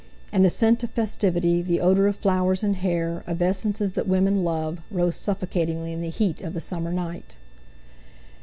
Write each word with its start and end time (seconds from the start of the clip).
And 0.33 0.43
the 0.43 0.49
scent 0.49 0.83
of 0.83 0.89
festivity, 0.89 1.61
the 1.61 1.79
odour 1.79 2.07
of 2.07 2.15
flowers, 2.15 2.63
and 2.63 2.75
hair, 2.77 3.23
of 3.27 3.39
essences 3.39 3.93
that 3.93 4.07
women 4.07 4.43
love, 4.43 4.81
rose 4.89 5.15
suffocatingly 5.15 5.93
in 5.93 6.01
the 6.01 6.09
heat 6.09 6.41
of 6.41 6.55
the 6.55 6.59
summer 6.59 6.91
night. 6.91 7.37